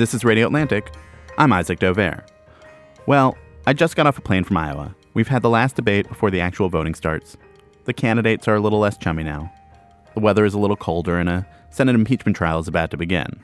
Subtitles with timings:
[0.00, 0.94] This is Radio Atlantic.
[1.36, 2.24] I'm Isaac Dovere.
[3.04, 4.96] Well, I just got off a plane from Iowa.
[5.12, 7.36] We've had the last debate before the actual voting starts.
[7.84, 9.52] The candidates are a little less chummy now.
[10.14, 13.40] The weather is a little colder, and a Senate impeachment trial is about to begin.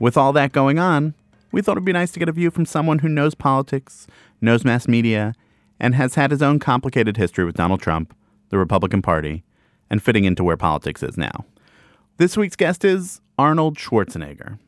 [0.00, 1.14] With all that going on,
[1.52, 4.08] we thought it'd be nice to get a view from someone who knows politics,
[4.40, 5.32] knows mass media,
[5.78, 8.16] and has had his own complicated history with Donald Trump,
[8.48, 9.44] the Republican Party,
[9.90, 11.44] and fitting into where politics is now.
[12.16, 14.58] This week's guest is Arnold Schwarzenegger,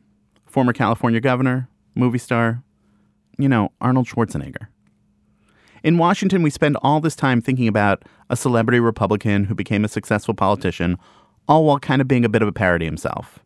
[0.49, 2.63] former California governor, movie star.
[3.37, 4.67] You know, Arnold Schwarzenegger.
[5.81, 9.89] In Washington, we spend all this time thinking about a celebrity Republican who became a
[9.89, 10.97] successful politician,
[11.47, 13.39] all while kind of being a bit of a parody himself.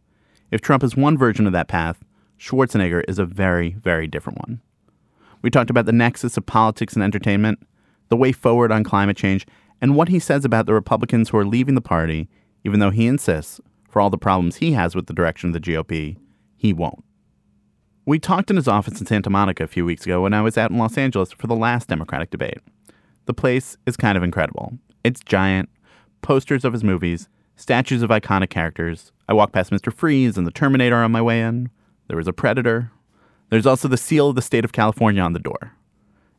[0.50, 2.04] If Trump is one version of that path,
[2.40, 4.62] Schwarzenegger is a very, very different one.
[5.44, 7.60] We talked about the nexus of politics and entertainment,
[8.10, 9.46] the way forward on climate change,
[9.80, 12.30] and what he says about the Republicans who are leaving the party,
[12.64, 15.60] even though he insists, for all the problems he has with the direction of the
[15.60, 16.18] GOP,
[16.64, 17.04] he won't.
[18.06, 20.58] We talked in his office in Santa Monica a few weeks ago when I was
[20.58, 22.60] out in Los Angeles for the last Democratic debate.
[23.26, 24.78] The place is kind of incredible.
[25.04, 25.68] It's giant,
[26.22, 29.12] posters of his movies, statues of iconic characters.
[29.28, 29.94] I walked past Mr.
[29.94, 31.70] Freeze and the Terminator on my way in.
[32.08, 32.92] There was a Predator.
[33.50, 35.74] There's also the seal of the state of California on the door.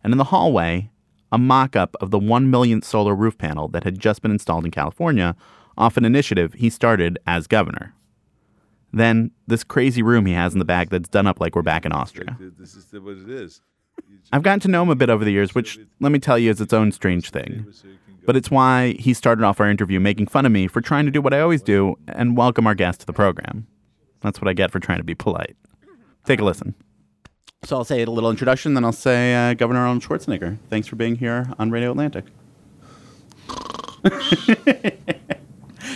[0.02, 0.90] And in the hallway,
[1.30, 4.64] a mock up of the 1 millionth solar roof panel that had just been installed
[4.64, 5.36] in California
[5.76, 7.94] off an initiative he started as governor.
[8.94, 11.84] Then this crazy room he has in the back that's done up like we're back
[11.84, 12.36] in Austria.
[12.40, 13.60] This is what it is.
[14.32, 16.50] I've gotten to know him a bit over the years, which, let me tell you,
[16.50, 17.66] is its own strange thing.
[18.24, 21.10] But it's why he started off our interview making fun of me for trying to
[21.10, 23.66] do what I always do and welcome our guest to the program.
[24.20, 25.56] That's what I get for trying to be polite.
[26.24, 26.74] Take a listen.
[27.64, 30.58] So I'll say a little introduction, then I'll say uh, Governor Arnold Schwarzenegger.
[30.70, 32.26] Thanks for being here on Radio Atlantic.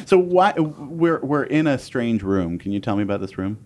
[0.06, 2.58] so why we're we're in a strange room?
[2.58, 3.58] Can you tell me about this room?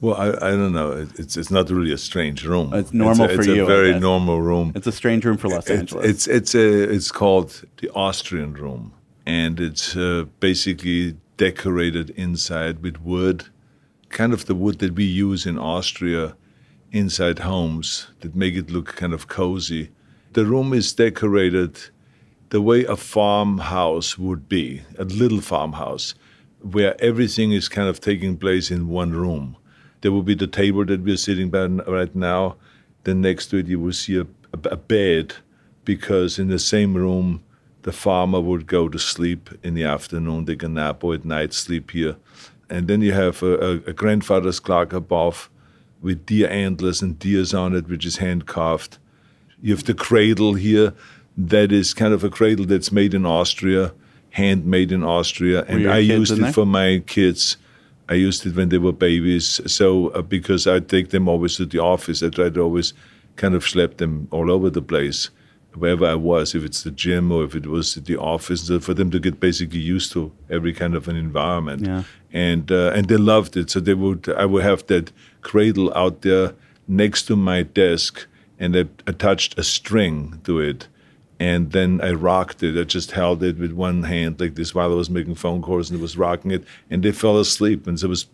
[0.00, 0.92] Well, I, I don't know.
[0.92, 2.72] It- It's it's not really a strange room.
[2.74, 4.72] It's normal a, for it's you, a I very normal room.
[4.74, 6.06] It's a strange room for Los It's Angeles.
[6.06, 8.92] it's it's a it's called the Austrian room,
[9.24, 13.46] and it's uh, basically decorated inside with wood,
[14.10, 16.34] kind of the wood that we use in Austria,
[16.92, 19.90] inside homes that make it look kind of cozy.
[20.32, 21.78] The room is decorated
[22.50, 26.14] the way a farmhouse would be, a little farmhouse,
[26.60, 29.56] where everything is kind of taking place in one room.
[30.00, 32.56] There will be the table that we're sitting by right now.
[33.04, 35.34] Then next to it, you will see a, a, bed,
[35.84, 37.42] because in the same room,
[37.82, 41.52] the farmer would go to sleep in the afternoon, take a nap, or at night
[41.52, 42.16] sleep here.
[42.68, 45.48] And then you have a, a, a grandfather's clock above
[46.02, 48.98] with deer antlers and deers on it, which is hand carved.
[49.62, 50.92] You have the cradle here,
[51.36, 53.92] that is kind of a cradle that's made in Austria,
[54.30, 57.56] handmade in Austria, and I used it for my kids.
[58.08, 59.60] I used it when they were babies.
[59.66, 62.94] So uh, because I take them always to the office, I try to always
[63.34, 65.30] kind of schlep them all over the place,
[65.74, 68.94] wherever I was, if it's the gym or if it was the office, so for
[68.94, 71.84] them to get basically used to every kind of an environment.
[71.84, 72.04] Yeah.
[72.32, 73.70] And uh, and they loved it.
[73.70, 76.54] So they would I would have that cradle out there
[76.88, 78.26] next to my desk,
[78.58, 80.88] and I attached a string to it
[81.38, 82.78] and then I rocked it.
[82.78, 85.90] I just held it with one hand like this while I was making phone calls
[85.90, 88.26] and I was rocking it, and they fell asleep, and so it was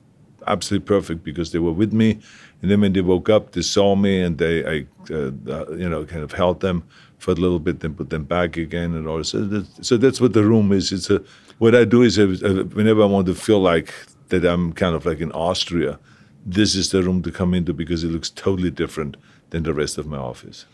[0.47, 2.19] absolutely perfect because they were with me,
[2.61, 5.89] and then when they woke up, they saw me, and they I uh, uh, you
[5.89, 6.85] know kind of held them
[7.19, 9.23] for a little bit, then put them back again, and all.
[9.25, 10.93] So that, so that's what the room is.
[10.93, 11.23] It's a
[11.59, 13.95] what I do is uh, whenever I want to feel like
[14.29, 15.99] that I'm kind of like in Austria,
[16.45, 19.17] this is the room to come into because it looks totally different
[19.51, 20.67] than the rest of my office.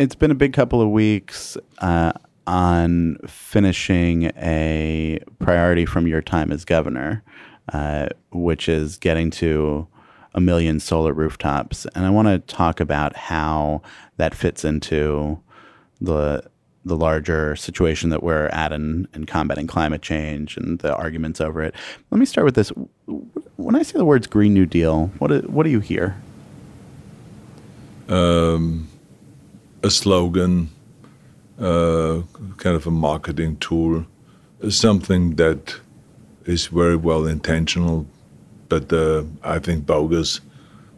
[0.00, 2.10] It's been a big couple of weeks uh,
[2.46, 7.22] on finishing a priority from your time as governor,
[7.74, 9.86] uh, which is getting to
[10.34, 11.84] a million solar rooftops.
[11.94, 13.82] And I want to talk about how
[14.16, 15.38] that fits into
[16.00, 16.48] the
[16.82, 21.62] the larger situation that we're at in, in combating climate change and the arguments over
[21.62, 21.74] it.
[22.10, 22.72] Let me start with this.
[23.56, 26.16] When I say the words Green New Deal, what do, what do you hear?
[29.82, 30.70] A slogan,
[31.58, 32.22] uh,
[32.56, 34.04] kind of a marketing tool,
[34.68, 35.80] something that
[36.44, 38.06] is very well intentional,
[38.68, 40.40] but uh, I think bogus,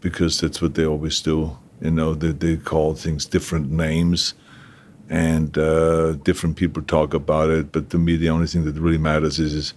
[0.00, 1.56] because that's what they always do.
[1.80, 4.34] You know, they, they call things different names,
[5.08, 7.72] and uh, different people talk about it.
[7.72, 9.74] But to me, the only thing that really matters is, is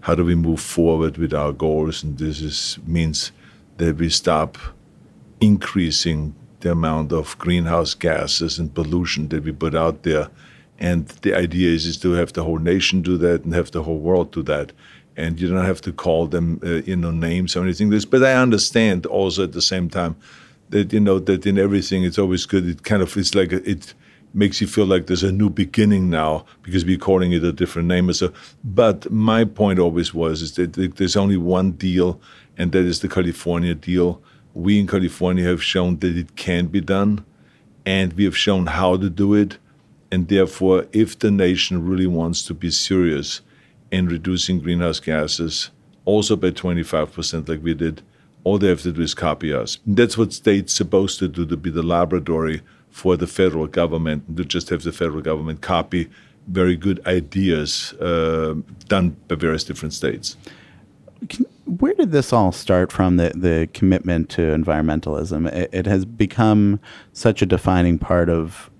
[0.00, 3.32] how do we move forward with our goals, and this is means
[3.76, 4.58] that we stop
[5.40, 10.28] increasing the amount of greenhouse gases and pollution that we put out there.
[10.78, 13.82] And the idea is, is to have the whole nation do that and have the
[13.82, 14.72] whole world do that.
[15.16, 17.90] and you don't have to call them, uh, you know, names or anything.
[17.90, 20.16] This, but I understand also at the same time
[20.70, 22.66] that you know that in everything it's always good.
[22.66, 23.94] It kind of it's like it
[24.32, 27.88] makes you feel like there's a new beginning now because we're calling it a different
[27.88, 28.12] name.
[28.12, 32.20] So, but my point always was is that there's only one deal,
[32.56, 34.22] and that is the California deal.
[34.54, 37.24] We in California have shown that it can be done,
[37.86, 39.58] and we have shown how to do it.
[40.12, 43.42] And therefore, if the nation really wants to be serious
[43.90, 45.70] in reducing greenhouse gases,
[46.04, 48.02] also by 25%, like we did,
[48.42, 49.78] all they have to do is copy us.
[49.86, 54.36] And that's what states supposed to do to be the laboratory for the federal government
[54.36, 56.08] to just have the federal government copy
[56.50, 58.54] very good ideas uh,
[58.88, 60.36] done by various different states.
[61.28, 61.46] Can,
[61.78, 63.16] where did this all start from?
[63.16, 65.50] The the commitment to environmentalism.
[65.52, 66.80] It, it, has become
[67.12, 68.70] such a defining part of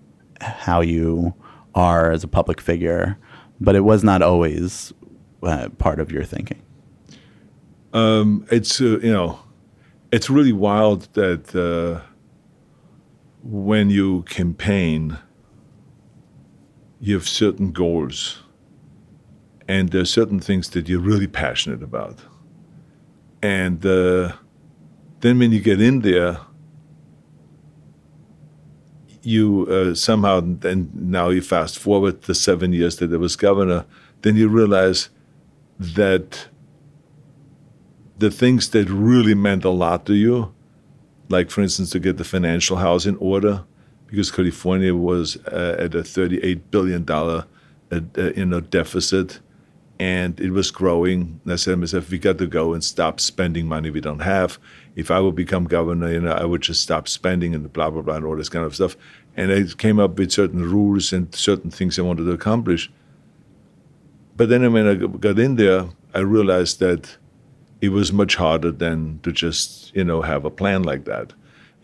[0.41, 1.35] how you
[1.75, 3.17] are as a public figure,
[3.61, 4.93] but it was not always
[5.43, 6.61] uh, part of your thinking.
[7.93, 9.39] Um, it's uh, you know,
[10.11, 12.05] it's really wild that uh,
[13.43, 15.19] when you campaign,
[17.01, 18.43] you have certain goals,
[19.69, 22.19] and there are certain things that you're really passionate about.
[23.43, 24.33] And uh,
[25.21, 26.39] then when you get in there,
[29.23, 33.85] you uh, somehow, and now you fast forward the seven years that I was governor,
[34.23, 35.11] then you realize
[35.79, 36.49] that
[38.19, 40.55] the things that really meant a lot to you
[41.31, 43.65] like for instance to get the financial house in order
[44.07, 47.47] because California was uh, at a 38 billion dollar
[47.91, 49.41] uh, uh, you know deficit
[50.01, 51.41] and it was growing.
[51.45, 54.21] And I said to myself, we got to go and stop spending money we don't
[54.21, 54.59] have.
[54.97, 58.01] If I would become governor, you know, I would just stop spending and blah blah
[58.01, 58.97] blah and all this kind of stuff.
[59.37, 62.91] And I came up with certain rules and certain things I wanted to accomplish.
[64.37, 67.19] But then when I got in there, I realized that
[67.83, 71.35] it was much harder than to just, you know, have a plan like that.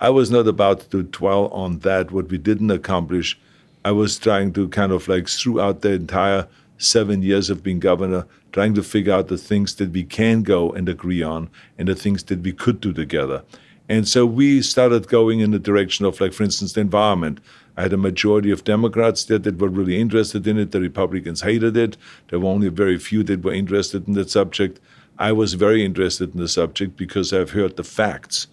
[0.01, 3.39] I was not about to dwell on that, what we didn't accomplish.
[3.85, 8.26] I was trying to kind of like throughout the entire seven years of being governor,
[8.52, 11.94] trying to figure out the things that we can go and agree on and the
[11.94, 13.43] things that we could do together.
[13.88, 17.40] And so we started going in the direction of, like, for instance, the environment.
[17.76, 20.73] I had a majority of Democrats there that were really interested in it.
[20.73, 21.96] The Republicans hated it.
[22.28, 24.81] There were only very few that were interested in that subject.
[25.19, 28.49] I was very interested in the subject because I've heard the facts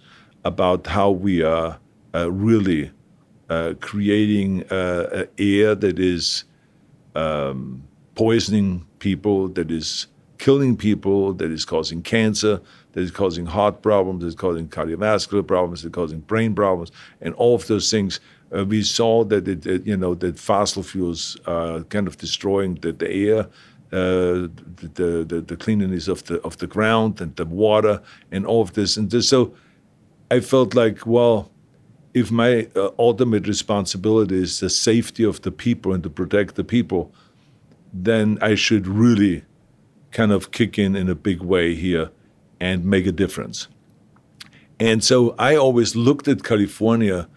[0.45, 1.79] about how we are
[2.13, 2.91] uh, really
[3.49, 6.43] uh, creating uh, air that is
[7.15, 7.83] um,
[8.15, 10.07] poisoning people, that is
[10.37, 12.59] killing people, that is causing cancer,
[12.91, 16.91] that is causing heart problems, that is causing cardiovascular problems, that is causing brain problems,
[17.21, 18.19] and all of those things.
[18.55, 22.75] Uh, we saw that it, it, you know that fossil fuels are kind of destroying
[22.75, 23.47] the, the air
[23.93, 24.49] uh,
[24.95, 28.01] the, the, the cleanliness of the of the ground and the water
[28.31, 29.29] and all of this and this.
[29.29, 29.53] so
[30.31, 31.51] I felt like well
[32.15, 36.63] if my uh, ultimate responsibility is the safety of the people and to protect the
[36.63, 37.13] people
[37.93, 39.43] then I should really
[40.11, 42.09] kind of kick in in a big way here
[42.59, 43.67] and make a difference
[44.79, 47.27] and so I always looked at California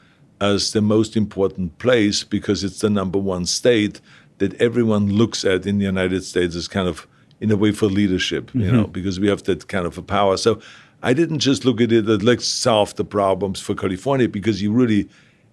[0.41, 4.01] as the most important place because it's the number one state
[4.39, 7.07] that everyone looks at in the United States as kind of
[7.41, 8.77] in a way for leadership, you mm-hmm.
[8.77, 10.37] know, because we have that kind of a power.
[10.37, 10.61] So
[11.03, 14.73] I didn't just look at it as let's solve the problems for California because you
[14.73, 15.09] really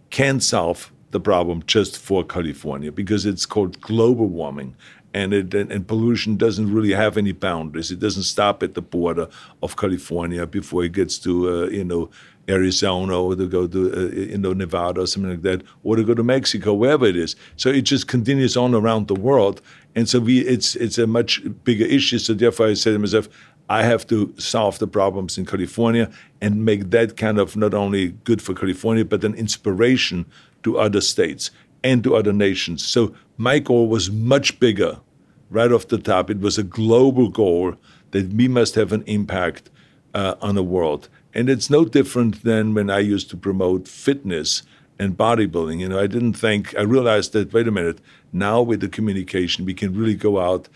[0.09, 4.75] can't solve the problem just for California because it's called global warming.
[5.15, 7.91] And, it, and, and pollution doesn't really have any boundaries.
[7.91, 9.29] It doesn't stop at the border
[9.61, 12.09] of California before it gets to uh, you know
[12.49, 16.03] Arizona or to go to uh, you know Nevada or something like that, or to
[16.03, 17.35] go to Mexico, wherever it is.
[17.57, 19.61] So it just continues on around the world,
[19.95, 22.17] and so we it's it's a much bigger issue.
[22.17, 23.29] So therefore, I said to myself,
[23.69, 28.09] I have to solve the problems in California and make that kind of not only
[28.23, 30.25] good for California, but an inspiration
[30.63, 31.51] to other states
[31.83, 32.85] and to other nations.
[32.85, 34.99] So my goal was much bigger
[35.49, 36.29] right off the top.
[36.29, 37.75] It was a global goal
[38.11, 39.69] that we must have an impact
[40.13, 41.09] uh, on the world.
[41.33, 44.63] And it's no different than when I used to promote fitness
[44.99, 45.79] and bodybuilding.
[45.79, 47.99] You know, I didn't think, I realized that, wait a minute,
[48.31, 50.69] now with the communication, we can really go out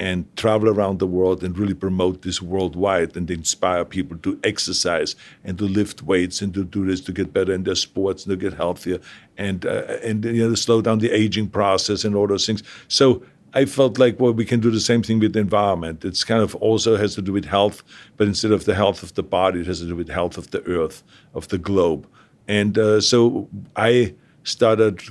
[0.00, 5.14] and travel around the world and really promote this worldwide and inspire people to exercise
[5.44, 8.30] and to lift weights and to do this to get better in their sports and
[8.30, 8.98] to get healthier
[9.36, 12.62] and uh, and you know slow down the aging process and all those things.
[12.88, 16.04] So I felt like, well, we can do the same thing with the environment.
[16.04, 17.82] It's kind of also has to do with health,
[18.16, 20.50] but instead of the health of the body, it has to do with health of
[20.50, 21.02] the earth,
[21.34, 22.08] of the globe.
[22.48, 24.14] And uh, so I
[24.44, 25.02] started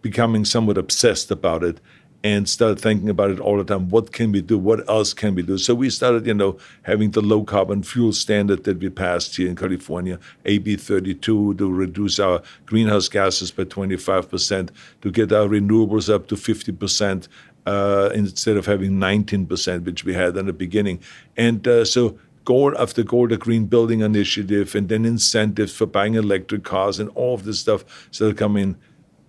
[0.00, 1.80] becoming somewhat obsessed about it.
[2.24, 3.88] And started thinking about it all the time.
[3.88, 4.56] What can we do?
[4.56, 5.58] What else can we do?
[5.58, 9.48] So we started, you know, having the low carbon fuel standard that we passed here
[9.48, 16.12] in California, AB 32, to reduce our greenhouse gases by 25%, to get our renewables
[16.12, 17.28] up to 50%.
[17.64, 20.98] Uh, instead of having 19%, which we had in the beginning.
[21.36, 26.14] And uh, so goal after goal, the Green Building Initiative, and then incentives for buying
[26.14, 28.74] electric cars and all of this stuff started coming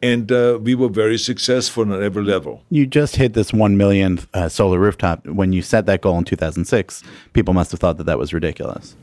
[0.04, 2.62] and uh, we were very successful on every level.
[2.70, 5.26] You just hit this one million uh, solar rooftop.
[5.26, 8.98] When you set that goal in 2006, people must have thought that that was ridiculous.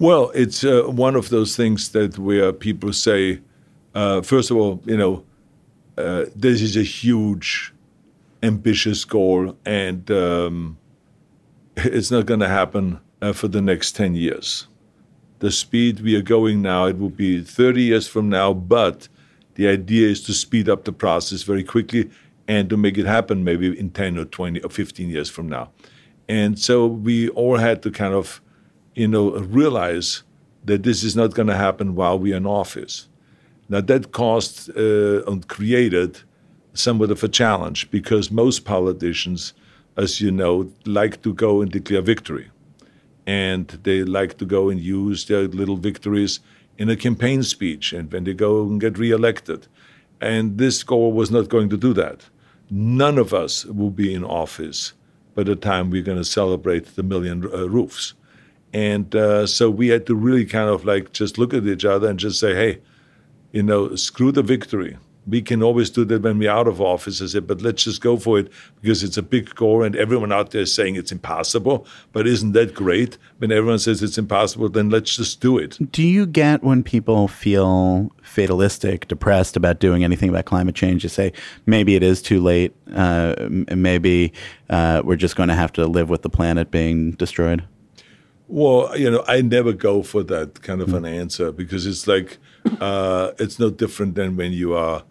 [0.00, 3.40] Well, it's uh, one of those things that where people say,
[3.94, 5.24] uh, first of all, you know,
[5.96, 7.72] uh, this is a huge,
[8.42, 10.76] ambitious goal, and um,
[11.76, 14.66] it's not going to happen uh, for the next 10 years.
[15.38, 19.06] The speed we are going now, it will be 30 years from now, but
[19.54, 22.10] the idea is to speed up the process very quickly
[22.48, 25.70] and to make it happen maybe in 10 or 20 or 15 years from now.
[26.28, 28.40] And so we all had to kind of,
[28.94, 30.22] you know, realize
[30.64, 33.08] that this is not going to happen while we are in office.
[33.68, 36.20] Now that caused uh, and created
[36.74, 39.52] somewhat of a challenge because most politicians,
[39.96, 42.50] as you know, like to go and declare victory.
[43.26, 46.40] And they like to go and use their little victories
[46.78, 49.66] in a campaign speech and when they go and get reelected.
[50.20, 52.28] And this goal was not going to do that.
[52.70, 54.92] None of us will be in office
[55.34, 58.14] by the time we're going to celebrate the million uh, roofs.
[58.72, 62.08] And uh, so we had to really kind of like just look at each other
[62.08, 62.80] and just say, hey,
[63.52, 67.22] you know, screw the victory we can always do that when we're out of office.
[67.22, 68.50] I said, but let's just go for it
[68.80, 71.86] because it's a big goal and everyone out there is saying it's impossible.
[72.12, 73.18] But isn't that great?
[73.38, 75.78] When everyone says it's impossible, then let's just do it.
[75.92, 81.04] Do you get when people feel fatalistic, depressed about doing anything about climate change?
[81.04, 81.32] You say,
[81.66, 82.74] maybe it is too late.
[82.92, 84.32] Uh, maybe
[84.70, 87.62] uh, we're just going to have to live with the planet being destroyed?
[88.48, 90.98] Well, you know, I never go for that kind of mm.
[90.98, 92.38] an answer because it's like,
[92.80, 95.04] uh, it's no different than when you are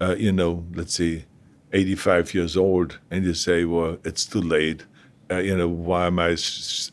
[0.00, 1.24] uh, you know, let's say
[1.72, 4.84] 85 years old, and you say, well, it's too late.
[5.30, 6.36] Uh, you know, why am I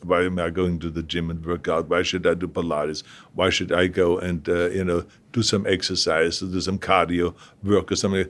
[0.02, 1.88] why am I going to the gym and work out?
[1.88, 3.02] Why should I do Pilates?
[3.34, 7.92] Why should I go and uh, you know do some exercise, do some cardio work
[7.92, 8.26] or something?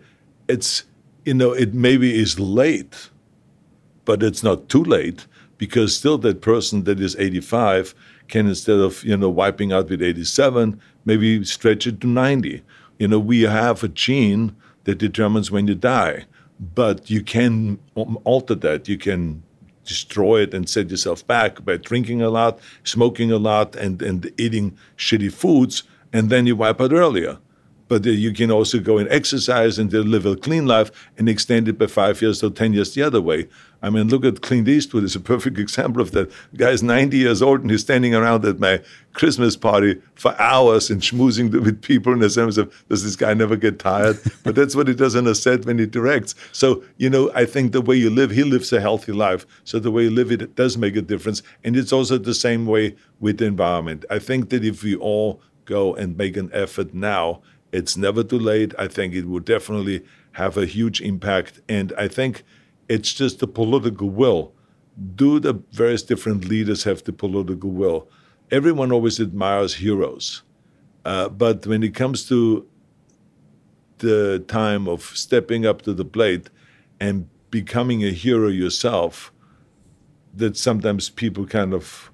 [0.49, 0.85] It's
[1.25, 3.11] you know, it maybe is late,
[4.05, 5.27] but it's not too late
[5.59, 7.95] because still that person that is 85
[8.29, 12.63] can instead of you know wiping out with 87, maybe stretch it to 90.
[13.03, 14.55] You know, we have a gene
[14.85, 16.27] that determines when you die.
[16.61, 17.81] But you can
[18.23, 18.89] alter that.
[18.89, 19.43] You can
[19.85, 24.31] destroy it and set yourself back by drinking a lot, smoking a lot, and, and
[24.39, 25.83] eating shitty foods,
[26.13, 27.39] and then you wipe out earlier
[27.93, 31.69] but uh, you can also go and exercise and live a clean life and extend
[31.69, 33.47] it by five years or 10 years the other way.
[33.83, 36.31] I mean, look at Clint Eastwood is a perfect example of that.
[36.53, 38.81] The guy's 90 years old and he's standing around at my
[39.13, 43.35] Christmas party for hours and schmoozing with people in the sense of, does this guy
[43.35, 44.21] never get tired?
[44.45, 46.37] but that's what he does on a set when he directs.
[46.53, 49.47] So, you know, I think the way you live, he lives a healthy life.
[49.65, 51.43] So the way you live it, it does make a difference.
[51.65, 54.05] And it's also the same way with the environment.
[54.09, 58.39] I think that if we all go and make an effort now, it's never too
[58.39, 58.75] late.
[58.79, 61.61] I think it would definitely have a huge impact.
[61.69, 62.45] And I think
[62.89, 64.53] it's just the political will.
[65.15, 68.09] Do the various different leaders have the political will?
[68.51, 70.43] Everyone always admires heroes.
[71.05, 72.67] Uh, but when it comes to
[73.99, 76.51] the time of stepping up to the plate
[77.01, 79.33] and becoming a hero yourself,
[80.35, 82.12] that sometimes people kind of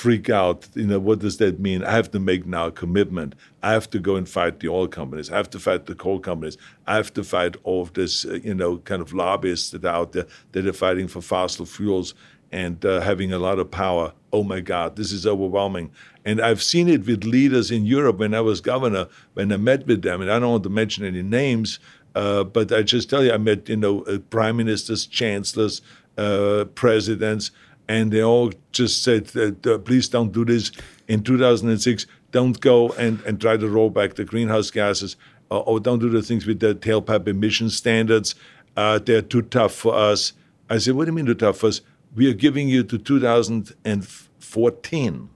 [0.00, 0.66] freak out.
[0.74, 1.84] You know, what does that mean?
[1.84, 3.34] I have to make now a commitment.
[3.62, 5.30] I have to go and fight the oil companies.
[5.30, 6.56] I have to fight the coal companies.
[6.86, 9.94] I have to fight all of this, uh, you know, kind of lobbyists that are
[9.94, 12.14] out there that are fighting for fossil fuels
[12.50, 14.12] and uh, having a lot of power.
[14.32, 15.92] Oh my God, this is overwhelming.
[16.24, 19.86] And I've seen it with leaders in Europe when I was governor, when I met
[19.86, 21.78] with them, and I don't want to mention any names,
[22.14, 25.82] uh, but I just tell you, I met, you know, uh, prime ministers, chancellors,
[26.16, 27.50] uh, presidents,
[27.90, 30.70] and they all just said, uh, please don't do this.
[31.08, 35.16] In 2006, don't go and, and try to roll back the greenhouse gases,
[35.50, 38.36] uh, or don't do the things with the tailpipe emission standards.
[38.76, 40.34] Uh, they're too tough for us.
[40.68, 41.80] I said, what do you mean too tough for us?
[42.14, 45.30] We are giving you to 2014.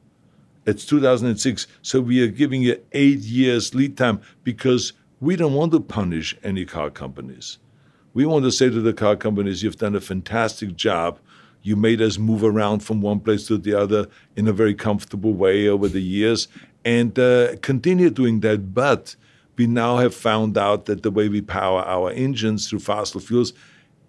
[0.66, 1.66] It's 2006.
[1.82, 6.36] So we are giving you eight years lead time because we don't want to punish
[6.44, 7.58] any car companies.
[8.12, 11.18] We want to say to the car companies, you've done a fantastic job
[11.64, 14.06] you made us move around from one place to the other
[14.36, 16.46] in a very comfortable way over the years
[16.84, 18.74] and uh, continue doing that.
[18.74, 19.16] But
[19.56, 23.54] we now have found out that the way we power our engines through fossil fuels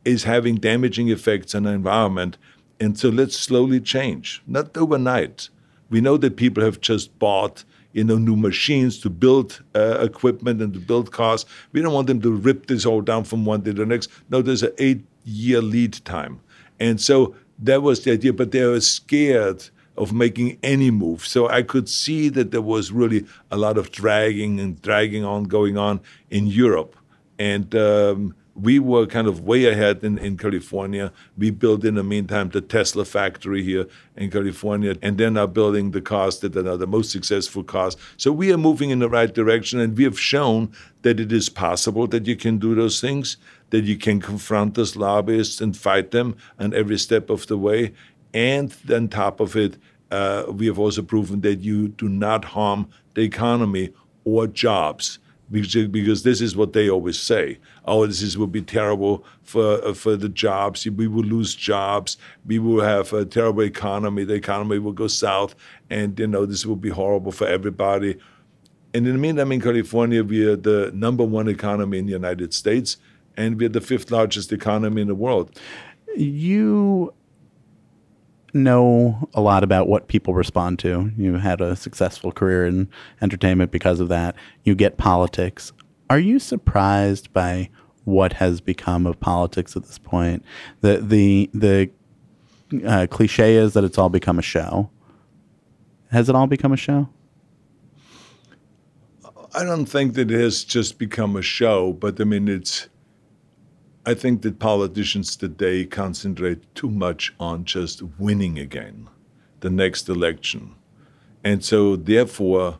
[0.03, 2.37] is having damaging effects on the environment.
[2.79, 5.49] And so let's slowly change, not overnight.
[5.89, 10.61] We know that people have just bought you know, new machines to build uh, equipment
[10.61, 11.45] and to build cars.
[11.71, 14.09] We don't want them to rip this all down from one day to the next.
[14.29, 16.41] No, there's an eight-year lead time,
[16.77, 18.33] and so that was the idea.
[18.33, 21.25] But they were scared of making any move.
[21.25, 25.45] So I could see that there was really a lot of dragging and dragging on
[25.45, 26.95] going on in Europe,
[27.39, 27.73] and.
[27.75, 31.11] Um, we were kind of way ahead in, in California.
[31.37, 35.91] We built in the meantime the Tesla factory here in California, and then are building
[35.91, 37.97] the cars that are the most successful cars.
[38.15, 40.71] So we are moving in the right direction, and we have shown
[41.01, 43.35] that it is possible that you can do those things,
[43.71, 47.93] that you can confront those lobbyists and fight them on every step of the way.
[48.33, 49.77] And on top of it,
[50.11, 53.93] uh, we have also proven that you do not harm the economy
[54.23, 55.19] or jobs
[55.51, 57.59] because, this is what they always say.
[57.85, 60.85] Oh, this is, will be terrible for for the jobs.
[60.85, 62.17] We will lose jobs.
[62.45, 64.23] We will have a terrible economy.
[64.23, 65.55] The economy will go south,
[65.89, 68.17] and you know this will be horrible for everybody.
[68.93, 72.53] And in the meantime, in California, we are the number one economy in the United
[72.53, 72.97] States,
[73.35, 75.59] and we're the fifth largest economy in the world.
[76.15, 77.13] You
[78.55, 81.11] know a lot about what people respond to.
[81.17, 82.89] You had a successful career in
[83.21, 84.35] entertainment because of that.
[84.63, 85.71] You get politics.
[86.09, 87.69] Are you surprised by
[88.05, 90.43] what has become of politics at this point?
[90.81, 91.91] The the the
[92.85, 94.89] uh, cliche is that it's all become a show.
[96.11, 97.09] Has it all become a show?
[99.53, 102.87] I don't think that it has just become a show, but I mean it's
[104.07, 109.09] I think that politicians today concentrate too much on just winning again
[109.61, 110.75] the next election.
[111.43, 112.77] And so, therefore,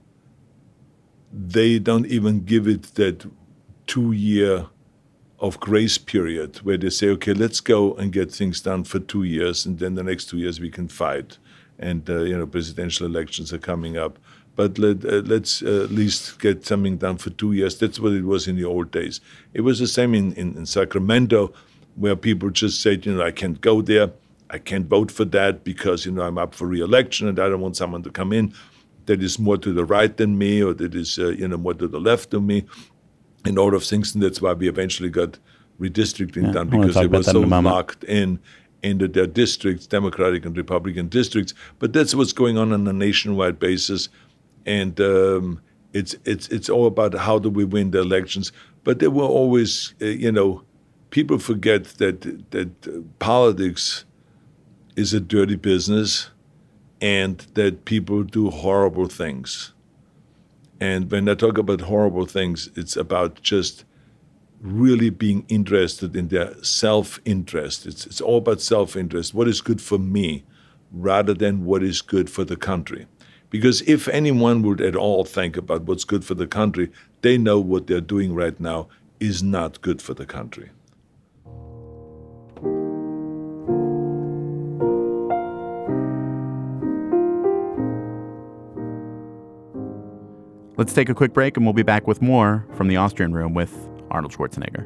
[1.32, 3.26] they don't even give it that
[3.88, 4.68] two year
[5.40, 9.24] of grace period where they say, okay, let's go and get things done for two
[9.24, 11.40] years, and then the next two years we can fight.
[11.78, 14.18] And, uh, you know, presidential elections are coming up
[14.56, 17.78] but let, uh, let's uh, at least get something done for two years.
[17.78, 19.20] That's what it was in the old days.
[19.54, 21.54] It was the same in, in, in, Sacramento,
[21.96, 24.12] where people just said, you know, I can't go there.
[24.50, 27.62] I can't vote for that because, you know, I'm up for re-election and I don't
[27.62, 28.54] want someone to come in
[29.08, 31.74] that is more to the right than me or that is, uh, you know, more
[31.74, 32.66] to the left than me
[33.44, 34.14] and all of things.
[34.14, 35.38] And that's why we eventually got
[35.80, 38.40] redistricting yeah, done because they were so in locked in
[38.84, 41.54] into their districts, Democratic and Republican districts.
[41.80, 44.10] But that's what's going on on a nationwide basis
[44.66, 45.62] and um,
[45.94, 48.52] it's it's it's all about how do we win the elections.
[48.84, 50.64] But there were always, uh, you know,
[51.10, 54.06] people forget that that uh, politics
[54.96, 56.30] is a dirty business,
[57.02, 59.74] and that people do horrible things.
[60.80, 63.86] And when I talk about horrible things, it's about just
[64.62, 67.86] really being interested in their self-interest.
[67.86, 69.34] It's it's all about self-interest.
[69.34, 70.44] What is good for me,
[70.92, 73.08] rather than what is good for the country.
[73.56, 76.92] Because if anyone would at all think about what's good for the country,
[77.22, 78.90] they know what they're doing right now
[79.22, 80.72] is not good for the country.
[90.76, 93.54] Let's take a quick break and we'll be back with more from the Austrian room
[93.54, 93.74] with
[94.12, 94.86] Arnold Schwarzenegger.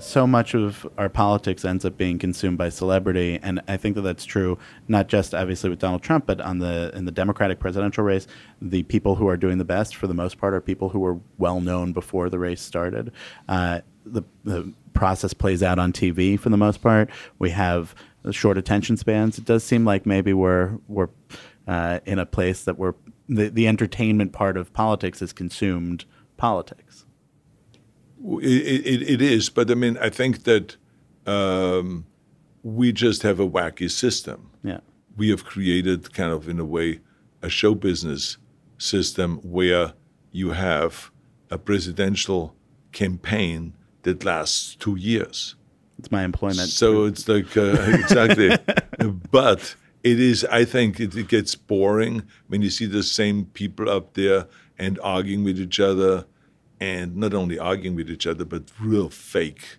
[0.00, 4.02] So much of our politics ends up being consumed by celebrity, and I think that
[4.02, 4.58] that's true
[4.88, 8.26] not just obviously with Donald Trump, but on the in the Democratic presidential race,
[8.60, 11.18] the people who are doing the best for the most part are people who were
[11.38, 13.12] well known before the race started.
[13.48, 17.10] Uh, the, the process plays out on TV for the most part.
[17.38, 17.94] We have
[18.30, 19.38] short attention spans.
[19.38, 21.08] It does seem like maybe we're we're
[21.66, 22.94] uh, in a place that we're
[23.28, 26.04] the, the entertainment part of politics is consumed
[26.36, 27.06] politics.
[28.22, 30.76] It, it, it is, but I mean, I think that
[31.26, 32.06] um,
[32.62, 34.50] we just have a wacky system.
[34.62, 34.80] Yeah.
[35.16, 37.00] We have created kind of, in a way,
[37.42, 38.36] a show business
[38.78, 39.94] system where
[40.32, 41.10] you have
[41.50, 42.54] a presidential
[42.92, 45.56] campaign that lasts two years.
[45.98, 46.68] It's my employment.
[46.70, 48.56] So it's like, uh, exactly.
[49.30, 53.90] but it is, I think it, it gets boring when you see the same people
[53.90, 54.46] up there
[54.78, 56.24] and arguing with each other
[56.80, 59.76] and not only arguing with each other, but real fake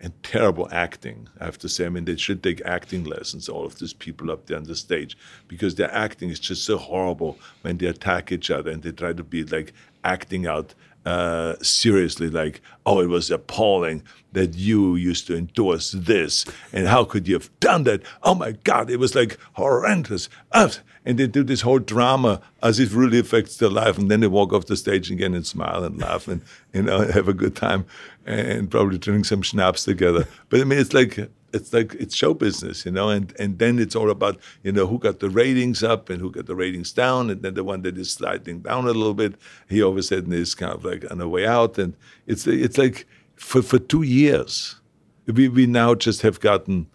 [0.00, 1.28] and terrible acting.
[1.40, 4.30] I have to say, I mean, they should take acting lessons, all of these people
[4.30, 5.16] up there on the stage,
[5.48, 9.12] because their acting is just so horrible when they attack each other and they try
[9.12, 9.72] to be like
[10.04, 10.74] acting out
[11.06, 17.04] uh, seriously, like, oh, it was appalling that you used to endorse this, and how
[17.04, 18.02] could you have done that?
[18.24, 20.28] Oh my God, it was like horrendous.
[20.52, 24.26] And they do this whole drama as it really affects their life, and then they
[24.26, 26.42] walk off the stage again and smile and laugh and
[26.74, 27.86] you know have a good time,
[28.26, 30.26] and probably drink some schnapps together.
[30.48, 33.78] But I mean, it's like it's like it's show business, you know, and and then
[33.78, 36.92] it's all about you know who got the ratings up and who got the ratings
[36.92, 39.34] down, and then the one that is sliding down a little bit,
[39.68, 41.94] he all of a sudden is kind of like on the way out, and
[42.26, 44.80] it's it's like for for two years,
[45.26, 46.86] we we now just have gotten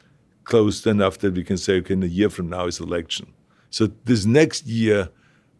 [0.43, 3.27] close enough that we can say, okay, in a year from now is election,
[3.69, 5.09] so this next year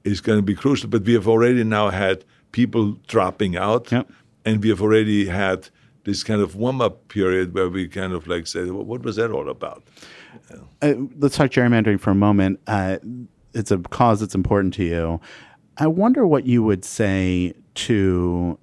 [0.04, 4.10] is going to be crucial, but we have already now had people dropping out, Yep.
[4.46, 5.70] and we have already had
[6.04, 9.16] this kind of warm up period where we kind of like say, well, what was
[9.18, 9.84] that all about?
[10.82, 12.60] uh, let's talk gerrymandering for a moment.
[12.68, 12.98] Uh,
[13.54, 15.22] it's a cause that's important to you.
[15.78, 18.58] I wonder what you would say to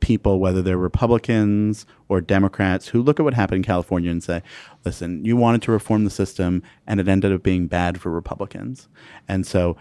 [0.00, 4.42] people, whether they're Republicans or Democrats, who look at what happened in California and say,
[4.84, 8.88] listen, you wanted to reform the system and it ended up being bad for Republicans.
[9.26, 9.76] And so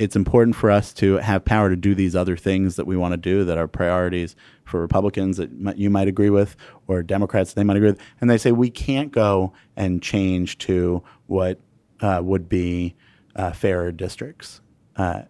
[0.00, 3.12] it's important for us to have power to do these other things that we want
[3.12, 4.34] to do that are priorities
[4.64, 8.00] for Republicans that you might agree with or Democrats they might agree with.
[8.18, 11.60] And they say we can't go and change to what
[12.00, 12.94] uh, would be
[13.36, 14.62] uh, fairer districts.
[14.96, 15.24] Uh,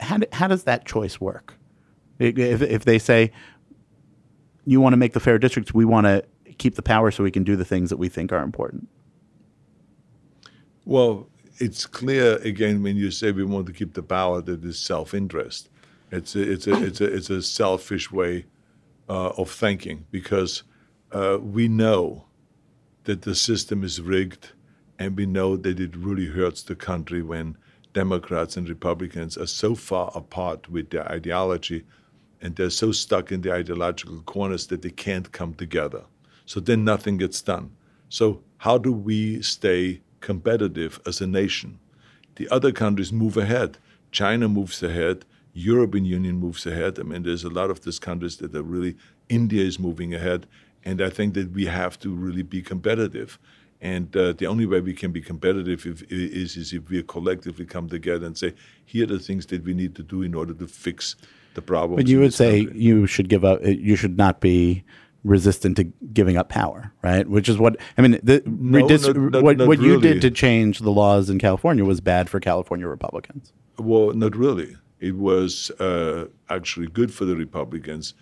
[0.00, 1.54] how, do, how does that choice work?
[2.18, 3.32] If, if they say
[4.66, 6.22] you want to make the fair districts, we want to
[6.58, 8.88] keep the power so we can do the things that we think are important.
[10.84, 14.78] Well, it's clear again when you say we want to keep the power that is
[14.78, 15.70] self-interest.
[16.10, 18.46] It's a, it's a, it's a, it's a selfish way
[19.08, 20.62] uh, of thinking because
[21.12, 22.24] uh, we know
[23.04, 24.50] that the system is rigged,
[24.98, 27.56] and we know that it really hurts the country when
[27.92, 31.84] Democrats and Republicans are so far apart with their ideology,
[32.40, 36.04] and they're so stuck in the ideological corners that they can't come together.
[36.44, 37.70] So then nothing gets done.
[38.08, 41.78] So how do we stay competitive as a nation?
[42.36, 43.78] The other countries move ahead.
[44.12, 45.24] China moves ahead.
[45.52, 46.98] European Union moves ahead.
[46.98, 48.96] I mean, there's a lot of these countries that are really.
[49.28, 50.46] India is moving ahead,
[50.84, 53.38] and I think that we have to really be competitive.
[53.80, 57.66] And uh, the only way we can be competitive if, is, is if we collectively
[57.66, 60.54] come together and say, here are the things that we need to do in order
[60.54, 61.16] to fix
[61.54, 61.96] the problem.
[61.96, 62.80] But you would say country.
[62.80, 63.60] you should give up.
[63.62, 64.84] You should not be
[65.26, 67.28] resistant to giving up power, right?
[67.28, 68.18] Which is what I mean.
[68.22, 71.84] The redis- not- not- what not what you did to change the laws in California
[71.84, 73.52] was bad for California Republicans.
[73.78, 74.76] Well, not really.
[75.00, 78.14] It was uh, actually good for the Republicans,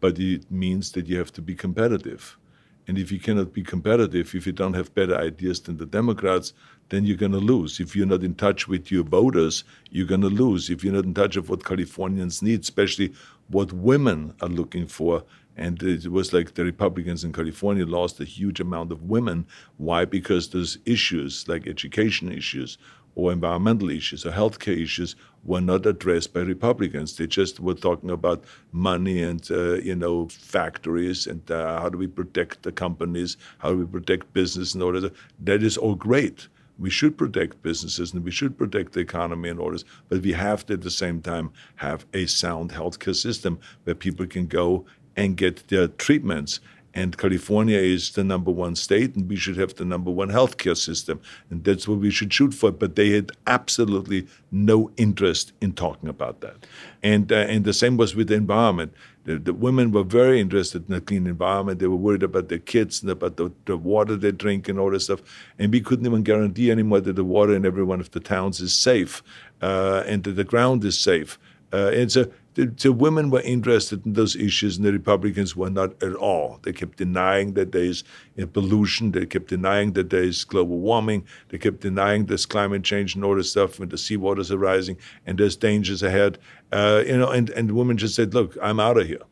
[0.00, 2.38] but it means that you have to be competitive.
[2.86, 6.52] And if you cannot be competitive, if you don't have better ideas than the Democrats,
[6.90, 7.80] then you're going to lose.
[7.80, 10.68] If you're not in touch with your voters, you're going to lose.
[10.68, 13.12] If you're not in touch with what Californians need, especially
[13.48, 15.24] what women are looking for,
[15.56, 19.46] and it was like the Republicans in California lost a huge amount of women.
[19.76, 20.04] Why?
[20.04, 22.76] Because those issues, like education issues
[23.14, 25.14] or environmental issues or healthcare issues,
[25.44, 27.16] were not addressed by Republicans.
[27.16, 31.98] They just were talking about money and uh, you know factories and uh, how do
[31.98, 35.14] we protect the companies, how do we protect business and all that.
[35.38, 36.48] That is all great.
[36.76, 40.32] We should protect businesses and we should protect the economy and all this, but we
[40.32, 44.84] have to at the same time have a sound healthcare system where people can go
[45.16, 46.60] and get their treatments.
[46.96, 50.76] And California is the number one state, and we should have the number one healthcare
[50.76, 51.20] system.
[51.50, 52.70] And that's what we should shoot for.
[52.70, 56.66] But they had absolutely no interest in talking about that.
[57.02, 58.94] And, uh, and the same was with the environment.
[59.24, 61.80] The, the women were very interested in a clean environment.
[61.80, 64.90] They were worried about their kids and about the, the water they drink and all
[64.90, 65.20] this stuff.
[65.58, 68.60] And we couldn't even guarantee anymore that the water in every one of the towns
[68.60, 69.20] is safe
[69.62, 71.40] uh, and that the ground is safe.
[71.72, 75.70] Uh, and so the, the women were interested in those issues, and the Republicans were
[75.70, 76.60] not at all.
[76.62, 78.04] They kept denying that there is
[78.52, 79.12] pollution.
[79.12, 81.26] They kept denying that there is global warming.
[81.48, 84.96] They kept denying there's climate change and all this stuff, and the seawaters are rising,
[85.26, 86.38] and there's dangers ahead.
[86.72, 89.22] Uh, you know, and, and women just said, "Look, I'm out of here."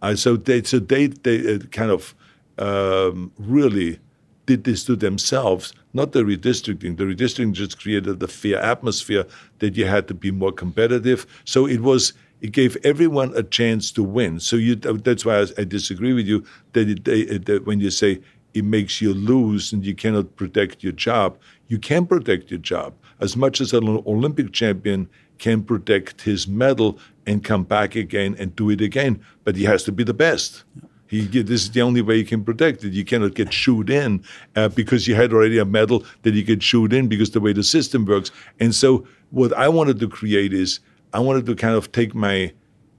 [0.00, 2.14] Uh, so they so they they uh, kind of
[2.58, 3.98] um, really
[4.46, 6.96] did this to themselves, not the redistricting.
[6.96, 9.26] The redistricting just created the fear atmosphere
[9.58, 11.26] that you had to be more competitive.
[11.44, 14.40] So it was it gave everyone a chance to win.
[14.40, 18.20] So you that's why I, I disagree with you that, it, that when you say
[18.54, 22.94] it makes you lose and you cannot protect your job, you can protect your job
[23.20, 28.54] as much as an Olympic champion can protect his medal and come back again and
[28.56, 30.64] do it again, but he has to be the best.
[31.06, 32.92] He, this is the only way you can protect it.
[32.92, 34.22] You cannot get shoot in
[34.56, 37.52] uh, because you had already a medal that you could shoot in because the way
[37.52, 38.30] the system works.
[38.60, 40.80] And so, what I wanted to create is
[41.12, 42.52] I wanted to kind of take my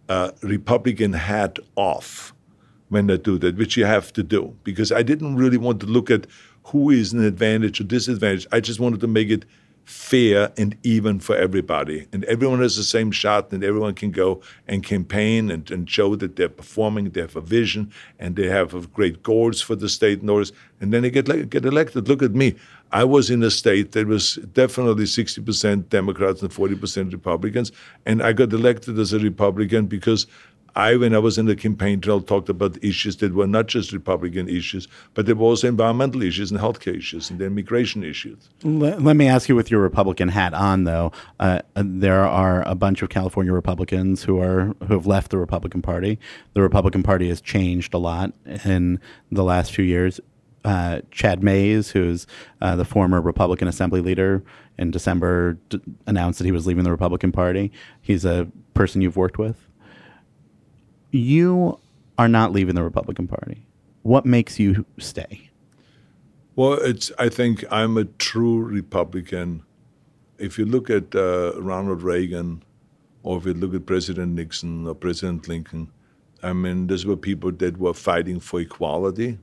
[0.07, 2.33] uh, Republican hat off
[2.89, 5.85] when I do that, which you have to do, because I didn't really want to
[5.85, 6.25] look at
[6.63, 8.47] who is an advantage or disadvantage.
[8.51, 9.45] I just wanted to make it
[9.85, 12.07] fair and even for everybody.
[12.11, 16.15] And everyone has the same shot, and everyone can go and campaign and, and show
[16.15, 20.21] that they're performing, they have a vision, and they have great goals for the state
[20.21, 20.43] and all.
[20.79, 22.07] And then they get, get elected.
[22.07, 22.55] Look at me.
[22.91, 27.71] I was in a state that was definitely 60% Democrats and 40% Republicans.
[28.05, 30.25] And I got elected as a Republican because
[30.75, 33.91] I, when I was in the campaign trail, talked about issues that were not just
[33.91, 38.49] Republican issues, but there were also environmental issues and healthcare issues and immigration issues.
[38.63, 42.75] Let, let, me ask you, with your Republican hat on, though, uh, there are a
[42.75, 46.19] bunch of California Republicans who are who have left the Republican Party.
[46.53, 48.99] The Republican Party has changed a lot in
[49.31, 50.19] the last few years.
[50.65, 52.27] Uh, Chad Mayes, who's
[52.61, 54.43] uh, the former Republican Assembly leader,
[54.77, 57.71] in December d- announced that he was leaving the Republican Party.
[58.01, 59.69] He's a person you've worked with
[61.11, 61.79] you
[62.17, 63.65] are not leaving the Republican Party.
[64.03, 65.49] What makes you stay?
[66.55, 67.11] Well, it's.
[67.17, 69.63] I think I'm a true Republican.
[70.37, 72.63] If you look at uh, Ronald Reagan,
[73.23, 75.91] or if you look at President Nixon or President Lincoln,
[76.43, 79.37] I mean, those were people that were fighting for equality.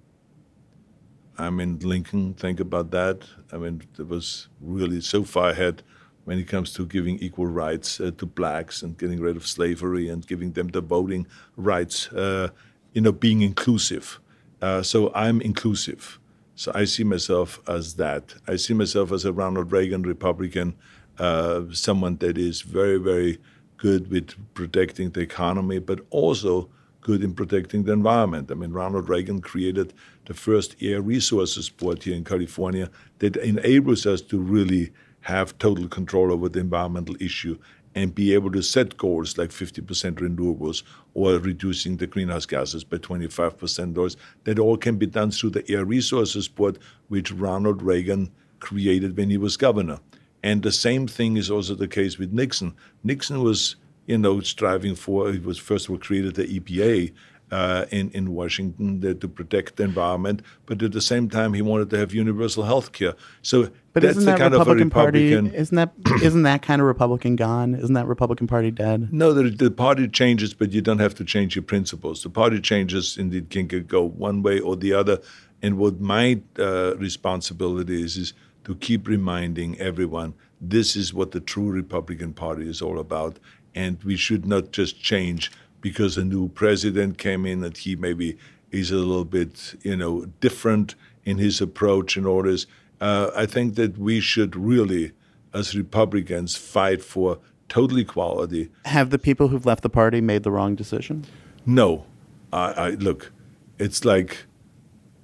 [1.39, 3.23] I mean, Lincoln, think about that.
[3.53, 5.83] I mean, it was really so far ahead
[6.25, 10.09] when it comes to giving equal rights uh, to blacks and getting rid of slavery
[10.09, 12.49] and giving them the voting rights, uh,
[12.93, 14.19] you know, being inclusive.
[14.61, 16.19] Uh, so I'm inclusive.
[16.55, 18.35] So I see myself as that.
[18.49, 20.75] I see myself as a Ronald Reagan Republican,
[21.19, 23.39] uh, someone that is very, very
[23.77, 26.71] good with protecting the economy, but also
[27.07, 28.51] good in protecting the environment.
[28.51, 32.91] I mean, Ronald Reagan created the first air resources board here in California
[33.21, 37.57] that enables us to really have total control over the environmental issue
[37.95, 40.83] and be able to set goals like 50% renewables
[41.15, 43.95] or reducing the greenhouse gases by 25%.
[43.95, 49.17] Those that all can be done through the Air Resources Board, which Ronald Reagan created
[49.17, 50.01] when he was governor.
[50.43, 52.75] And the same thing is also the case with Nixon.
[53.05, 57.13] Nixon was, you know, striving for, he was first of all created the EPA,
[57.51, 61.91] uh, in, in Washington to protect the environment, but at the same time he wanted
[61.91, 63.15] to have universal health care.
[63.43, 65.45] So but that's isn't that the kind Republican of a Republican.
[65.45, 65.93] Party, isn't that
[66.23, 67.75] isn't that kind of Republican gone?
[67.75, 69.13] Isn't that Republican Party dead?
[69.13, 72.23] No, the, the party changes, but you don't have to change your principles.
[72.23, 75.21] The party changes indeed can go one way or the other.
[75.63, 78.33] And what my uh, responsibility is is
[78.65, 83.39] to keep reminding everyone this is what the true Republican Party is all about,
[83.77, 88.37] and we should not just change because a new president came in and he maybe
[88.73, 92.67] is a little bit, you know, different in his approach and orders.
[93.01, 95.13] Uh, I think that we should really,
[95.53, 98.71] as Republicans, fight for total equality.
[98.87, 101.25] Have the people who've left the party made the wrong decision?
[101.67, 102.07] No,
[102.53, 103.33] I, I look.
[103.79, 104.47] It's like,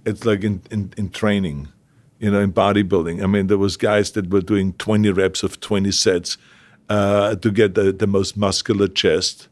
[0.04, 1.68] it's like in, in, in training,
[2.18, 3.22] you know, in bodybuilding.
[3.22, 6.36] I mean, there was guys that were doing 20 reps of 20 sets
[6.92, 9.48] uh, to get the, the most muscular chest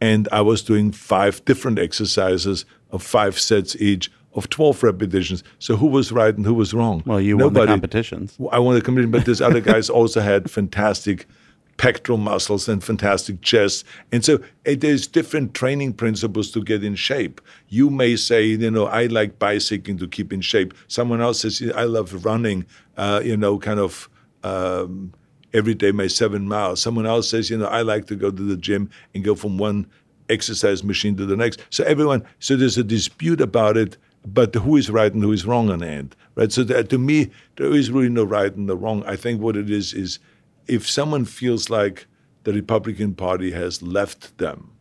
[0.00, 5.42] and I was doing five different exercises of five sets each of 12 repetitions.
[5.58, 7.02] So who was right and who was wrong?
[7.06, 8.36] Well, you Nobody, won the competitions.
[8.52, 11.26] I won the competition, but these other guys also had fantastic
[11.78, 13.84] pectoral muscles and fantastic chests.
[14.12, 17.40] And so it, there's different training principles to get in shape.
[17.68, 20.74] You may say, you know, I like bicycling to keep in shape.
[20.88, 24.08] Someone else says, I love running, uh, you know, kind of.
[24.42, 25.12] Um,
[25.56, 26.80] every day my seven miles.
[26.80, 29.58] Someone else says, you know, I like to go to the gym and go from
[29.58, 29.86] one
[30.28, 31.60] exercise machine to the next.
[31.70, 35.46] So everyone, so there's a dispute about it, but who is right and who is
[35.46, 36.52] wrong on the end, right?
[36.52, 39.04] So that, to me, there is really no right and no wrong.
[39.06, 40.18] I think what it is is
[40.66, 42.06] if someone feels like
[42.44, 44.72] the Republican Party has left them,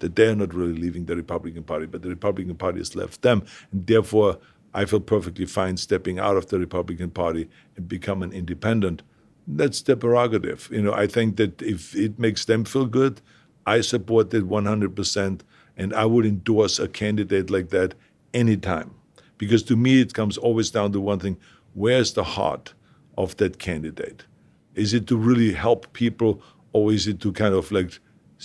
[0.00, 3.44] that they're not really leaving the Republican Party, but the Republican Party has left them,
[3.72, 4.38] and therefore
[4.74, 9.02] I feel perfectly fine stepping out of the Republican Party and become an independent
[9.46, 10.68] that's their prerogative.
[10.72, 13.20] You know, I think that if it makes them feel good,
[13.66, 15.40] I support it 100%,
[15.76, 17.94] and I would endorse a candidate like that
[18.32, 18.94] anytime.
[19.38, 21.36] Because to me, it comes always down to one thing
[21.74, 22.72] where's the heart
[23.18, 24.24] of that candidate?
[24.74, 27.98] Is it to really help people, or is it to kind of like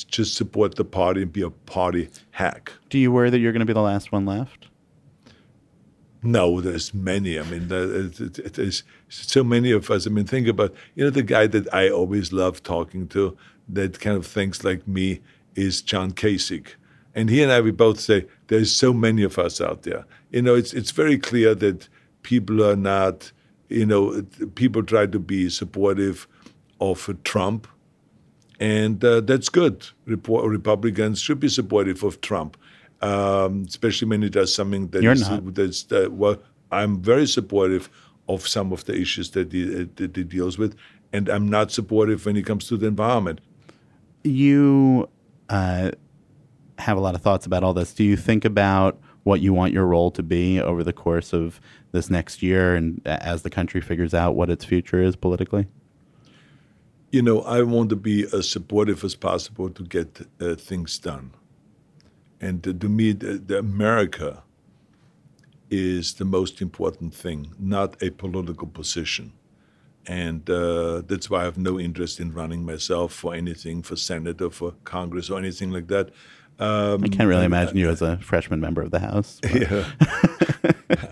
[0.08, 2.72] just support the party and be a party hack?
[2.90, 4.68] Do you worry that you're going to be the last one left?
[6.24, 7.40] No, there's many.
[7.40, 10.06] I mean, there's so many of us.
[10.06, 13.36] I mean, think about you know the guy that I always love talking to
[13.70, 15.22] that kind of thinks like me
[15.56, 16.76] is John Kasich,
[17.16, 20.06] and he and I we both say there's so many of us out there.
[20.32, 21.90] You know, it's it's very clear that
[22.24, 23.32] people are not.
[23.70, 24.22] You know,
[24.56, 26.28] people try to be supportive
[26.82, 27.68] of Trump,
[28.60, 29.88] And uh, that's good.
[30.08, 32.58] Repo- Republicans should be supportive of Trump,
[33.02, 35.54] um, especially when it does something that You're is- not.
[35.56, 36.38] that's uh, well.
[36.74, 37.90] I'm very supportive
[38.30, 40.76] of some of the issues that he, uh, that he deals with,
[41.12, 43.42] and I'm not supportive when it comes to the environment.
[44.24, 45.10] You
[45.50, 45.92] uh,
[46.78, 47.94] have a lot of thoughts about all this.
[47.94, 51.60] Do you think about what you want your role to be over the course of
[51.92, 55.68] this next year and as the country figures out what its future is politically?
[57.12, 61.32] You know, I want to be as supportive as possible to get uh, things done.
[62.42, 64.44] And uh, to me, the, the America
[65.70, 69.34] is the most important thing, not a political position.
[70.08, 74.42] And uh, that's why I have no interest in running myself for anything, for Senate
[74.42, 76.10] or for Congress or anything like that.
[76.60, 79.40] Um, I can't really imagine you as a freshman member of the House.
[79.44, 79.92] but- yeah.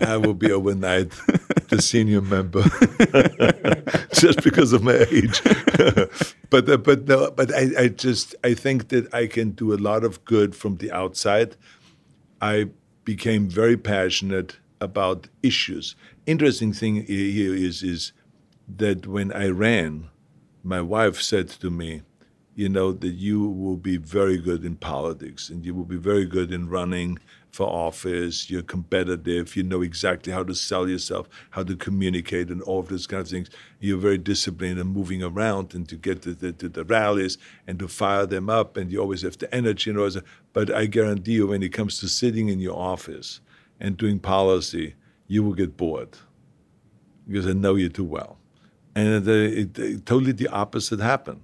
[0.00, 1.12] I will be overnight
[1.70, 2.62] the senior member
[4.12, 5.40] just because of my age.
[6.50, 9.78] but uh, but no, but I, I just I think that I can do a
[9.78, 11.56] lot of good from the outside.
[12.40, 12.66] I
[13.04, 15.96] became very passionate about issues.
[16.26, 18.12] Interesting thing here is is
[18.76, 20.10] that when I ran,
[20.62, 22.02] my wife said to me,
[22.54, 26.26] you know, that you will be very good in politics and you will be very
[26.26, 27.18] good in running
[27.52, 28.50] for office.
[28.50, 29.56] You're competitive.
[29.56, 33.20] You know exactly how to sell yourself, how to communicate, and all of those kind
[33.20, 33.50] of things.
[33.80, 37.78] You're very disciplined and moving around and to get to the, to the rallies and
[37.78, 38.76] to fire them up.
[38.76, 40.24] And you always have the energy and all that.
[40.52, 43.40] But I guarantee you, when it comes to sitting in your office
[43.78, 44.94] and doing policy,
[45.26, 46.18] you will get bored
[47.26, 48.38] because I know you too well.
[48.94, 51.42] And it, it, totally the opposite happened.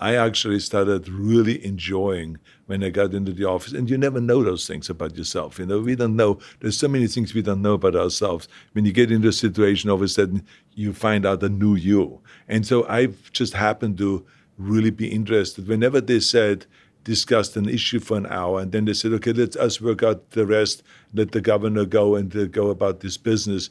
[0.00, 3.74] I actually started really enjoying when I got into the office.
[3.74, 5.58] And you never know those things about yourself.
[5.58, 6.38] You know, we don't know.
[6.60, 8.48] There's so many things we don't know about ourselves.
[8.72, 11.74] When you get into a situation, all of a sudden you find out a new
[11.74, 12.20] you.
[12.48, 14.24] And so I've just happened to
[14.56, 15.68] really be interested.
[15.68, 16.64] Whenever they said,
[17.04, 20.30] discussed an issue for an hour, and then they said, okay, let us work out
[20.30, 20.82] the rest,
[21.14, 23.70] let the governor go and uh, go about this business.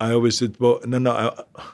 [0.00, 1.64] I always said, well, no, no, I,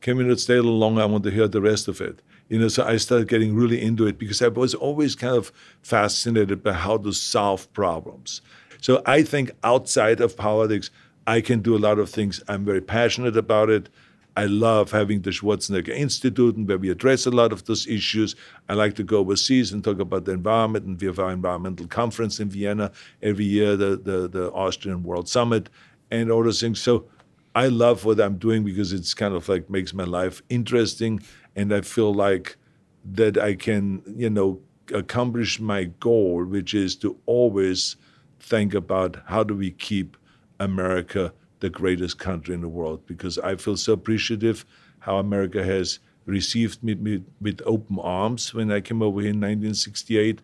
[0.00, 1.02] can we not stay a little longer?
[1.02, 2.20] I want to hear the rest of it.
[2.48, 5.50] You know, so I started getting really into it because I was always kind of
[5.82, 8.42] fascinated by how to solve problems.
[8.80, 10.90] So I think outside of politics,
[11.26, 12.42] I can do a lot of things.
[12.48, 13.88] I'm very passionate about it.
[14.36, 18.34] I love having the Schwarzenegger Institute where we address a lot of those issues.
[18.68, 21.86] I like to go overseas and talk about the environment, and we have our environmental
[21.86, 22.90] conference in Vienna
[23.22, 25.70] every year, the, the, the Austrian World Summit,
[26.10, 26.80] and all those things.
[26.80, 27.06] So
[27.54, 31.22] I love what I'm doing because it's kind of like makes my life interesting,
[31.56, 32.56] and I feel like
[33.04, 34.60] that I can, you know,
[34.92, 37.96] accomplish my goal, which is to always
[38.40, 40.16] think about how do we keep
[40.60, 44.66] America the greatest country in the world because I feel so appreciative
[44.98, 49.36] how America has received me with, with open arms when I came over here in
[49.36, 50.40] 1968.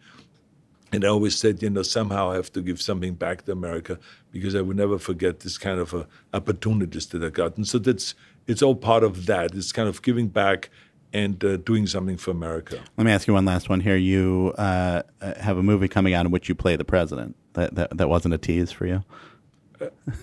[0.92, 3.98] And I always said, you know, somehow I have to give something back to America
[4.32, 7.56] because I would never forget this kind of uh, opportunities that I got.
[7.56, 8.14] And so that's
[8.46, 9.54] it's all part of that.
[9.54, 10.70] It's kind of giving back
[11.12, 12.80] and uh, doing something for America.
[12.96, 13.96] Let me ask you one last one here.
[13.96, 17.36] You uh, uh, have a movie coming out in which you play the president.
[17.54, 19.02] That, that, that wasn't a tease for you?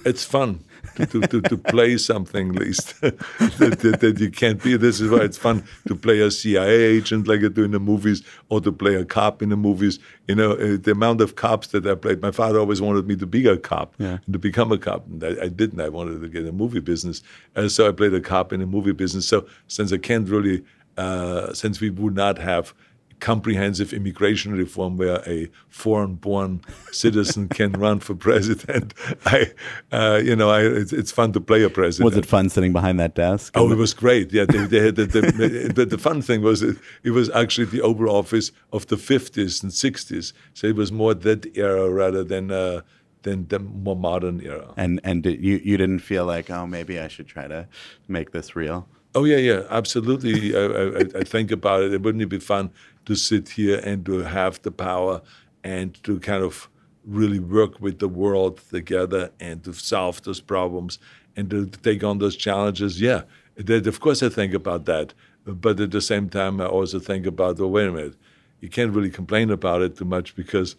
[0.05, 0.63] It's fun
[0.97, 3.17] to, to, to, to play something, at least that,
[3.81, 4.77] that, that you can't be.
[4.77, 7.79] This is why it's fun to play a CIA agent like I do in the
[7.79, 9.97] movies, or to play a cop in the movies.
[10.27, 12.21] You know, uh, the amount of cops that I played.
[12.21, 14.19] My father always wanted me to be a cop Yeah.
[14.25, 15.81] and to become a cop, and I, I didn't.
[15.81, 17.23] I wanted to get in the movie business,
[17.55, 19.27] and so I played a cop in the movie business.
[19.27, 20.63] So since I can't really,
[20.97, 22.73] uh, since we would not have
[23.19, 28.93] comprehensive immigration reform where a foreign-born citizen can run for president.
[29.25, 29.51] I,
[29.91, 32.05] uh, you know, I, it's, it's fun to play a president.
[32.05, 33.53] Was it fun sitting behind that desk?
[33.55, 34.31] Oh, it was great.
[34.31, 37.65] Yeah, they, they had the, the, the, the fun thing was it, it was actually
[37.65, 40.33] the Oval Office of the 50s and 60s.
[40.53, 42.81] So it was more that era rather than uh,
[43.23, 44.73] than the more modern era.
[44.77, 47.67] and and you you didn't feel like oh maybe I should try to
[48.07, 48.87] make this real.
[49.15, 50.55] Oh yeah, yeah, absolutely.
[50.55, 50.65] I,
[50.99, 51.93] I, I think about it.
[51.93, 52.71] It wouldn't it be fun
[53.05, 55.21] to sit here and to have the power
[55.63, 56.69] and to kind of
[57.03, 60.99] really work with the world together and to solve those problems
[61.35, 63.01] and to take on those challenges?
[63.01, 63.23] Yeah,
[63.55, 65.13] that, of course I think about that.
[65.45, 68.17] But at the same time, I also think about, well, wait a minute,
[68.59, 70.75] you can't really complain about it too much because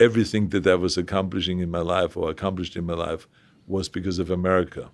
[0.00, 3.28] everything that I was accomplishing in my life or accomplished in my life
[3.66, 4.90] was because of America.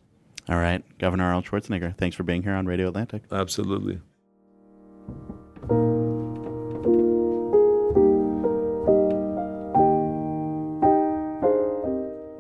[0.49, 3.23] All right, Governor Arnold Schwarzenegger, thanks for being here on Radio Atlantic.
[3.31, 4.01] Absolutely.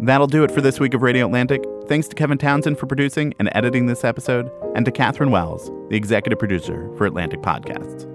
[0.00, 1.64] That'll do it for this week of Radio Atlantic.
[1.86, 5.96] Thanks to Kevin Townsend for producing and editing this episode, and to Katherine Wells, the
[5.96, 8.08] executive producer for Atlantic Podcasts.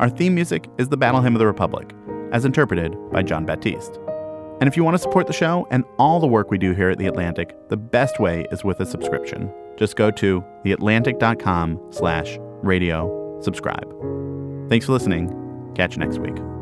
[0.00, 1.92] Our theme music is the Battle Hymn of the Republic,
[2.32, 3.98] as interpreted by Jon Batiste.
[4.60, 6.90] And if you want to support the show and all the work we do here
[6.90, 9.52] at The Atlantic, the best way is with a subscription.
[9.76, 13.88] Just go to theatlantic.com slash radio subscribe.
[14.68, 15.72] Thanks for listening.
[15.74, 16.55] Catch you next week.